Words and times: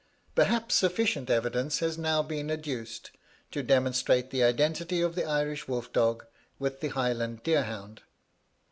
"Perhaps 0.33 0.73
sufficient 0.73 1.29
evidence 1.29 1.77
has 1.77 1.95
now 1.95 2.23
been 2.23 2.49
adduced 2.49 3.11
to 3.51 3.61
demonstrate 3.61 4.31
the 4.31 4.41
identity 4.43 4.99
of 4.99 5.13
the 5.13 5.25
Irish 5.25 5.67
wolf 5.67 5.93
dog 5.93 6.25
with 6.57 6.79
the 6.79 6.87
Highland 6.87 7.43
deer 7.43 7.65
hound. 7.65 8.01